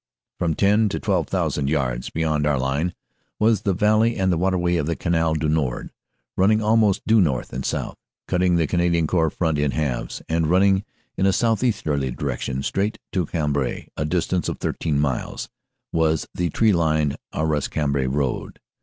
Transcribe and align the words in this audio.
"From 0.39 0.55
ten 0.55 0.89
to 0.89 0.99
twelve 0.99 1.27
thousand 1.27 1.69
yards 1.69 2.09
beyond 2.09 2.47
our 2.47 2.57
line 2.57 2.95
was 3.37 3.61
the 3.61 3.73
valley 3.75 4.17
and 4.17 4.31
the 4.31 4.37
waterway 4.39 4.77
of 4.77 4.87
the 4.87 4.95
Canal 4.95 5.35
du 5.35 5.47
Nord, 5.47 5.91
running 6.35 6.59
almost 6.59 7.05
due 7.05 7.21
north 7.21 7.53
and 7.53 7.63
south. 7.63 7.97
Cutting 8.27 8.55
the 8.55 8.65
Canadian 8.65 9.05
Corps 9.05 9.29
front 9.29 9.59
in 9.59 9.69
halves 9.69 10.23
and 10.27 10.47
running 10.47 10.85
in 11.17 11.27
a 11.27 11.31
southeasterly 11.31 12.09
direction 12.09 12.63
straight 12.63 12.97
to 13.11 13.27
Cambrai, 13.27 13.89
a 13.95 14.03
distance 14.03 14.49
of 14.49 14.57
thirteen 14.57 14.97
miles, 14.99 15.49
was 15.91 16.27
the 16.33 16.49
tree 16.49 16.73
lined 16.73 17.15
Arras 17.31 17.67
Cambrai 17.67 18.07
road. 18.07 18.59